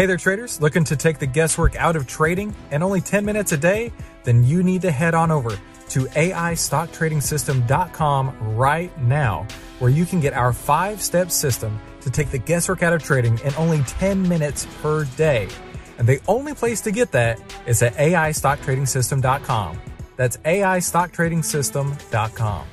[0.00, 0.62] Hey there, traders.
[0.62, 3.92] Looking to take the guesswork out of trading and only 10 minutes a day?
[4.24, 9.46] Then you need to head on over to AIStockTradingSystem.com right now,
[9.78, 13.38] where you can get our five step system to take the guesswork out of trading
[13.40, 15.48] in only 10 minutes per day.
[15.98, 19.78] And the only place to get that is at AIStockTradingSystem.com.
[20.16, 22.66] That's AIStockTradingSystem.com.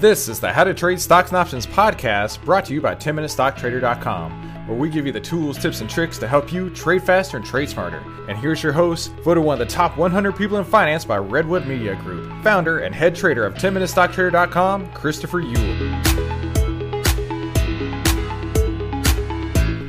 [0.00, 4.45] This is the How to Trade Stocks and Options podcast brought to you by 10MinuteStockTrader.com,
[4.66, 7.46] where we give you the tools, tips, and tricks to help you trade faster and
[7.46, 8.02] trade smarter.
[8.28, 11.66] And here's your host, voted one of the top 100 people in finance by Redwood
[11.66, 16.26] Media Group, founder and head trader of 10MinuteStockTrader.com, Christopher Uhl.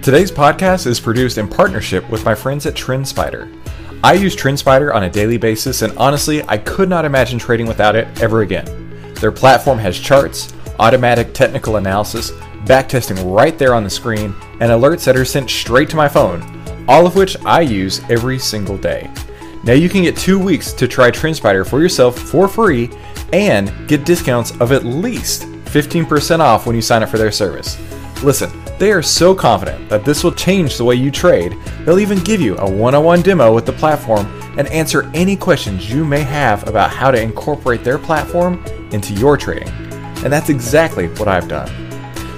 [0.04, 3.54] Today's podcast is produced in partnership with my friends at TrendSpider.
[4.04, 7.96] I use TrendSpider on a daily basis, and honestly, I could not imagine trading without
[7.96, 9.14] it ever again.
[9.16, 12.32] Their platform has charts, automatic technical analysis,
[12.68, 16.44] backtesting right there on the screen, and alerts that are sent straight to my phone,
[16.88, 19.10] all of which I use every single day.
[19.64, 22.90] Now you can get two weeks to try TrendSpider for yourself for free
[23.34, 27.78] and get discounts of at least 15% off when you sign up for their service.
[28.24, 32.24] Listen, they are so confident that this will change the way you trade, they'll even
[32.24, 34.26] give you a one on one demo with the platform
[34.58, 39.38] and answer any questions you may have about how to incorporate their platform into your
[39.38, 39.70] trading.
[40.24, 41.87] And that's exactly what I've done.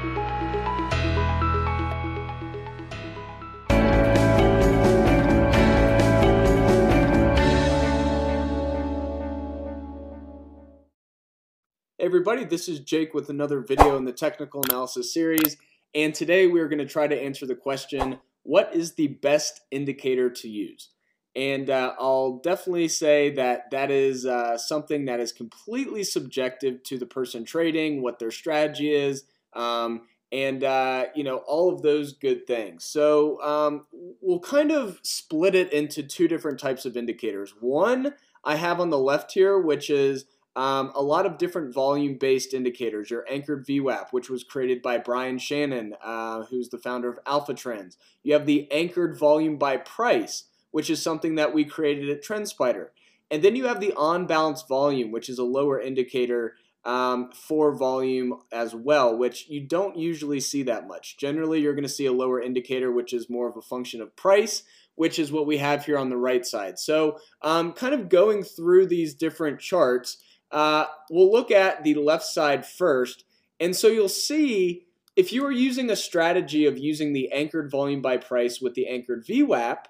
[12.03, 15.57] everybody, this is Jake with another video in the technical analysis series.
[15.95, 19.61] And today we are going to try to answer the question what is the best
[19.71, 20.89] indicator to use?
[21.37, 26.99] And uh, I'll definitely say that that is uh, something that is completely subjective to
[26.99, 30.03] the person trading, what their strategy is, um,
[30.33, 32.85] and uh, you know all of those good things.
[32.85, 33.87] So um,
[34.21, 37.55] we'll kind of split it into two different types of indicators.
[37.61, 40.25] One I have on the left here, which is
[40.55, 43.11] um, a lot of different volume based indicators.
[43.11, 47.55] Your anchored VWAP, which was created by Brian Shannon, uh, who's the founder of Alpha
[47.55, 47.97] Trends.
[48.23, 52.89] You have the anchored volume by price, which is something that we created at TrendSpider.
[53.31, 57.75] And then you have the on balance volume, which is a lower indicator um, for
[57.75, 61.17] volume as well, which you don't usually see that much.
[61.17, 64.15] Generally, you're going to see a lower indicator, which is more of a function of
[64.17, 64.65] price,
[64.97, 66.79] which is what we have here on the right side.
[66.79, 70.19] So, um, kind of going through these different charts.
[70.53, 73.25] Uh, we'll look at the left side first.
[73.59, 74.87] And so you'll see
[75.17, 78.87] if you are using a strategy of using the anchored volume by price with the
[78.89, 79.85] anchored VWAP,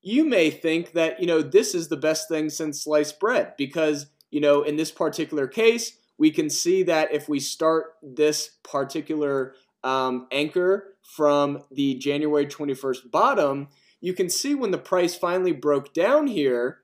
[0.00, 4.06] you may think that, you know, this is the best thing since sliced bread because,
[4.30, 9.54] you know, in this particular case, we can see that if we start this particular
[9.84, 13.68] um, anchor from the January 21st bottom,
[14.00, 16.81] you can see when the price finally broke down here,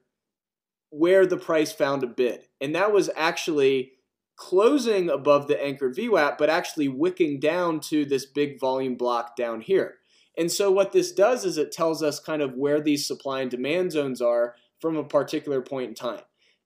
[0.91, 2.49] where the price found a bid.
[2.60, 3.93] And that was actually
[4.37, 9.60] closing above the anchored VWAP, but actually wicking down to this big volume block down
[9.60, 9.97] here.
[10.37, 13.50] And so what this does is it tells us kind of where these supply and
[13.50, 16.21] demand zones are from a particular point in time.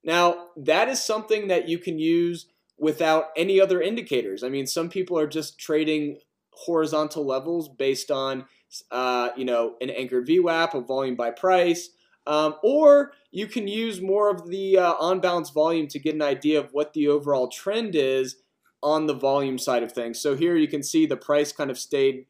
[0.05, 2.47] Now, that is something that you can use
[2.79, 4.45] without any other indicators.
[4.45, 6.19] I mean, some people are just trading
[6.51, 8.45] horizontal levels based on,
[8.91, 11.91] uh, you know, an anchored VWAP, a volume by price,
[12.27, 16.23] um, or you can use more of the uh, on balance volume to get an
[16.23, 18.37] idea of what the overall trend is
[18.83, 20.21] on the volume side of things.
[20.21, 22.27] So here you can see the price kind of stayed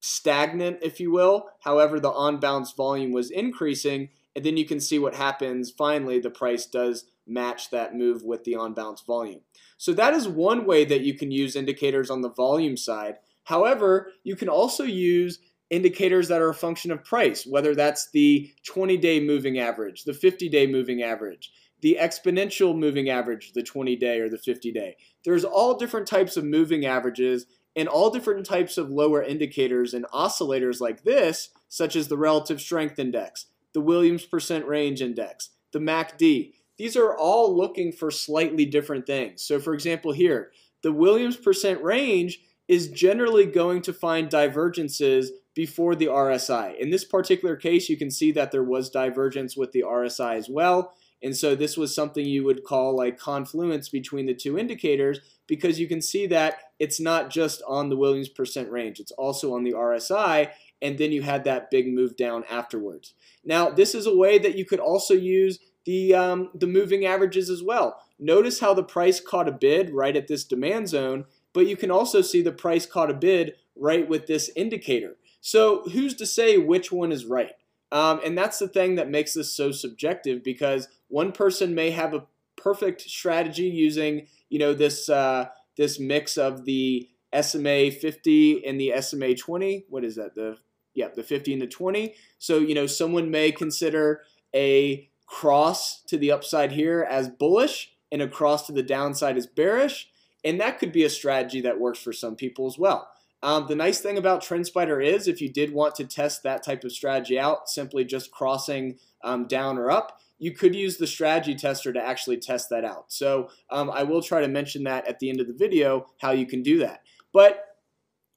[0.00, 1.48] stagnant, if you will.
[1.60, 5.70] However, the on balance volume was increasing, and then you can see what happens.
[5.70, 9.40] Finally, the price does match that move with the on balance volume.
[9.78, 13.16] So that is one way that you can use indicators on the volume side.
[13.44, 15.38] However, you can also use
[15.72, 20.12] indicators that are a function of price, whether that's the 20 day moving average, the
[20.12, 24.96] 50 day moving average, the exponential moving average, the 20 day or the 50 day.
[25.24, 30.04] There's all different types of moving averages and all different types of lower indicators and
[30.12, 35.78] oscillators like this, such as the relative strength index, the Williams percent range index, the
[35.78, 36.52] MACD.
[36.76, 39.42] These are all looking for slightly different things.
[39.42, 40.52] So, for example, here,
[40.82, 46.78] the Williams percent range is generally going to find divergences before the RSI.
[46.78, 50.48] In this particular case, you can see that there was divergence with the RSI as
[50.48, 50.94] well.
[51.22, 55.78] And so this was something you would call like confluence between the two indicators because
[55.78, 59.62] you can see that it's not just on the Williams percent range, it's also on
[59.62, 60.50] the RSI,
[60.80, 63.14] and then you had that big move down afterwards.
[63.44, 67.50] Now, this is a way that you could also use the, um, the moving averages
[67.50, 68.00] as well.
[68.18, 71.90] Notice how the price caught a bid right at this demand zone, but you can
[71.90, 75.16] also see the price caught a bid right with this indicator.
[75.42, 77.52] So who's to say which one is right?
[77.90, 82.14] Um, and that's the thing that makes this so subjective because one person may have
[82.14, 82.24] a
[82.56, 87.08] perfect strategy using you know this uh, this mix of the
[87.40, 89.86] SMA 50 and the SMA 20.
[89.88, 90.34] What is that?
[90.34, 90.58] The
[90.94, 92.14] yeah, the 50 and the 20.
[92.38, 94.22] So you know someone may consider
[94.54, 99.46] a cross to the upside here as bullish and a cross to the downside as
[99.46, 100.08] bearish,
[100.44, 103.08] and that could be a strategy that works for some people as well.
[103.42, 106.84] Um, the nice thing about TrendSpider is if you did want to test that type
[106.84, 111.54] of strategy out, simply just crossing um, down or up, you could use the strategy
[111.54, 113.12] tester to actually test that out.
[113.12, 116.32] So um, I will try to mention that at the end of the video, how
[116.32, 117.02] you can do that.
[117.32, 117.64] But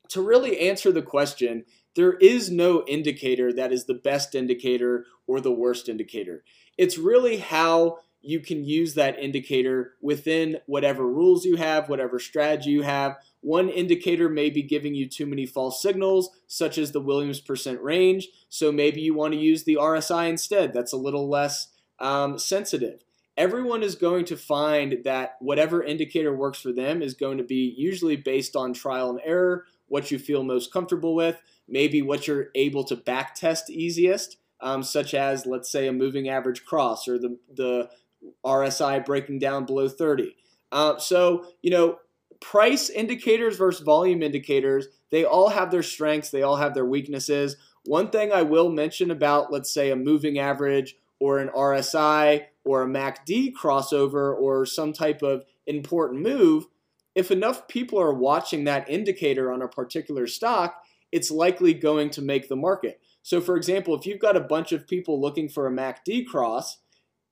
[0.09, 1.65] to really answer the question,
[1.95, 6.43] there is no indicator that is the best indicator or the worst indicator.
[6.77, 12.71] It's really how you can use that indicator within whatever rules you have, whatever strategy
[12.71, 13.17] you have.
[13.41, 17.81] One indicator may be giving you too many false signals, such as the Williams percent
[17.81, 18.29] range.
[18.49, 20.73] So maybe you want to use the RSI instead.
[20.73, 21.67] That's a little less
[21.99, 23.03] um, sensitive.
[23.37, 27.75] Everyone is going to find that whatever indicator works for them is going to be
[27.77, 32.47] usually based on trial and error, what you feel most comfortable with, maybe what you're
[32.55, 37.19] able to back test easiest, um, such as, let's say, a moving average cross or
[37.19, 37.89] the, the
[38.45, 40.35] RSI breaking down below 30.
[40.71, 41.99] Uh, so, you know,
[42.41, 47.57] price indicators versus volume indicators, they all have their strengths, they all have their weaknesses.
[47.85, 52.83] One thing I will mention about, let's say, a moving average or an RSI or
[52.83, 56.65] a MACD crossover or some type of important move,
[57.13, 62.21] if enough people are watching that indicator on a particular stock, it's likely going to
[62.21, 62.99] make the market.
[63.21, 66.77] So, for example, if you've got a bunch of people looking for a MACD cross,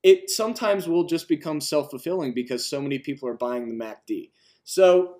[0.04, 4.30] it sometimes will just become self fulfilling because so many people are buying the MACD.
[4.62, 5.16] So,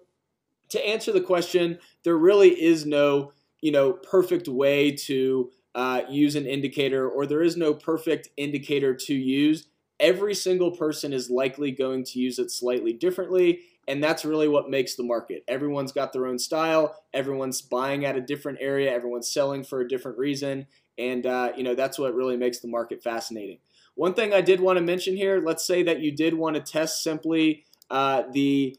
[0.70, 3.32] to answer the question, there really is no
[3.62, 8.94] you know perfect way to uh, use an indicator or there is no perfect indicator
[8.94, 9.66] to use.
[10.00, 14.68] Every single person is likely going to use it slightly differently, and that's really what
[14.68, 15.44] makes the market.
[15.48, 19.88] Everyone's got their own style, everyone's buying at a different area, everyone's selling for a
[19.88, 20.66] different reason,
[20.98, 23.58] and uh, you know that's what really makes the market fascinating.
[23.94, 26.62] One thing I did want to mention here, let's say that you did want to
[26.62, 28.76] test simply uh, the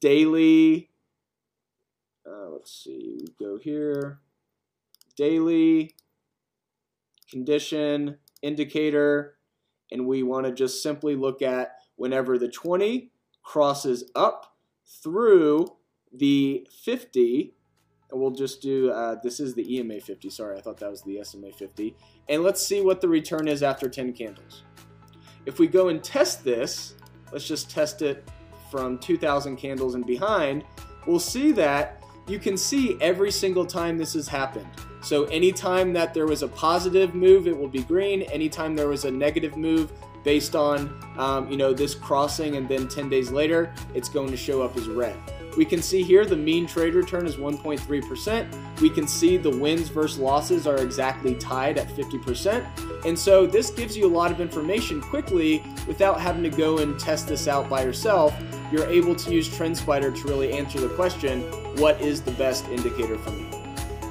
[0.00, 0.90] daily,
[2.26, 4.20] uh, let's see, we go here,
[5.16, 5.94] daily
[7.30, 9.34] condition, indicator,
[9.90, 13.10] and we want to just simply look at whenever the 20
[13.42, 14.56] crosses up
[15.02, 15.66] through
[16.12, 17.57] the 50, and
[18.12, 21.22] we'll just do, uh, this is the EMA 50, sorry, I thought that was the
[21.22, 21.94] SMA 50,
[22.28, 24.64] and let's see what the return is after 10 candles.
[25.46, 26.94] If we go and test this,
[27.32, 28.28] let's just test it
[28.70, 30.64] from 2,000 candles and behind,
[31.06, 34.68] we'll see that you can see every single time this has happened.
[35.00, 38.22] So anytime that there was a positive move, it will be green.
[38.22, 39.92] Anytime there was a negative move
[40.28, 44.36] based on, um, you know, this crossing and then 10 days later, it's going to
[44.36, 45.16] show up as red.
[45.56, 48.80] We can see here the mean trade return is 1.3%.
[48.82, 52.62] We can see the wins versus losses are exactly tied at 50%.
[53.06, 57.00] And so this gives you a lot of information quickly without having to go and
[57.00, 58.34] test this out by yourself.
[58.70, 61.40] You're able to use TrendSpider to really answer the question,
[61.78, 63.48] what is the best indicator for me?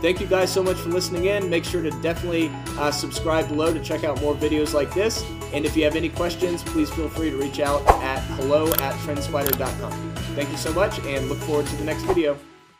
[0.01, 1.47] Thank you guys so much for listening in.
[1.47, 2.49] Make sure to definitely
[2.79, 5.23] uh, subscribe below to check out more videos like this.
[5.53, 8.93] And if you have any questions, please feel free to reach out at hello at
[8.95, 10.13] trendspider.com.
[10.35, 12.37] Thank you so much and look forward to the next video.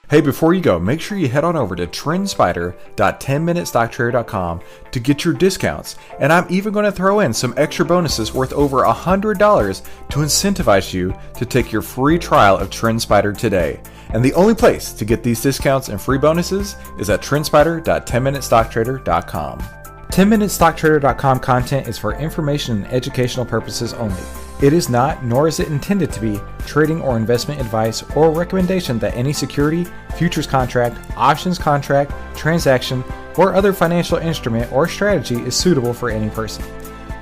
[0.10, 5.34] Hey, before you go, make sure you head on over to trendspider.10minutestocktrader.com to get your
[5.34, 5.98] discounts.
[6.22, 10.94] And I'm even going to throw in some extra bonuses worth over $100 to incentivize
[10.94, 13.82] you to take your free trial of TrendSpider today.
[14.12, 19.77] And the only place to get these discounts and free bonuses is at trendspider.10minutestocktrader.com.
[20.18, 24.20] 10minutestocktrader.com content is for information and educational purposes only.
[24.64, 28.98] It is not, nor is it intended to be, trading or investment advice or recommendation
[28.98, 33.04] that any security, futures contract, options contract, transaction,
[33.38, 36.66] or other financial instrument or strategy is suitable for any person.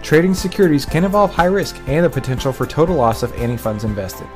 [0.01, 3.83] Trading securities can involve high risk and the potential for total loss of any funds
[3.83, 4.27] invested.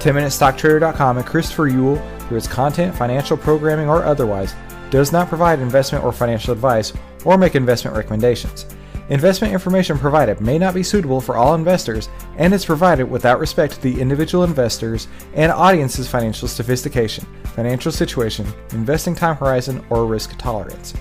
[0.00, 4.56] 10MinuteStockTrader.com and Christopher Uhl, through its content, financial programming, or otherwise,
[4.90, 6.92] does not provide investment or financial advice
[7.24, 8.66] or make investment recommendations.
[9.08, 13.74] Investment information provided may not be suitable for all investors and is provided without respect
[13.74, 20.38] to the individual investors and audience's financial sophistication, financial situation, investing time horizon, or risk
[20.38, 20.94] tolerance.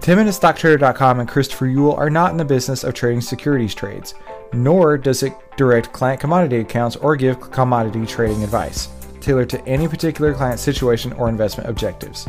[0.00, 4.14] 10MinuteStockTrader.com and Christopher Uhl are not in the business of trading securities trades,
[4.52, 8.88] nor does it direct client commodity accounts or give commodity trading advice
[9.24, 12.28] tailored to any particular client situation or investment objectives.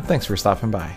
[0.00, 0.96] and thanks for stopping by.